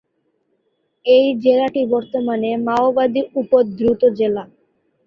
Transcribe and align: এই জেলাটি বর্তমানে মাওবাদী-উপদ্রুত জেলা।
এই 1.05 1.25
জেলাটি 1.43 1.81
বর্তমানে 1.93 2.49
মাওবাদী-উপদ্রুত 2.67 4.01
জেলা। 4.19 4.43